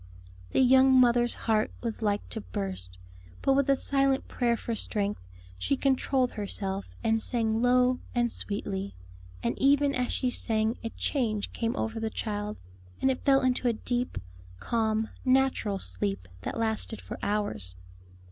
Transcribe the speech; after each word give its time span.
'"The 0.49 0.61
young 0.61 0.91
mother's 0.99 1.35
heart 1.45 1.71
was 1.83 2.01
like 2.01 2.27
to 2.29 2.41
burst, 2.41 2.97
but 3.43 3.53
with 3.53 3.69
a 3.69 3.75
silent 3.75 4.27
prayer 4.27 4.57
for 4.57 4.73
strength, 4.73 5.21
she 5.59 5.77
controlled 5.77 6.31
herself 6.31 6.89
and 7.03 7.21
sang 7.21 7.61
low 7.61 7.99
and 8.15 8.31
sweetly, 8.31 8.95
and 9.43 9.55
even 9.59 9.93
as 9.93 10.11
she 10.11 10.31
sang 10.31 10.75
a 10.83 10.89
change 10.89 11.53
came 11.53 11.75
over 11.75 11.99
the 11.99 12.09
child, 12.09 12.57
and 12.99 13.11
it 13.11 13.23
fell 13.23 13.41
into 13.41 13.67
a 13.67 13.73
deep, 13.73 14.17
calm, 14.59 15.07
natural 15.23 15.77
sleep 15.77 16.27
that 16.41 16.57
lasted 16.57 16.99
for 16.99 17.19
hours. 17.21 17.75